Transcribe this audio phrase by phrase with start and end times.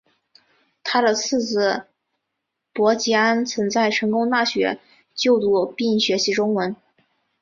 [0.83, 1.85] 他的次子
[2.73, 4.79] 傅吉安曾在成功大学
[5.13, 6.75] 就读并学习中文。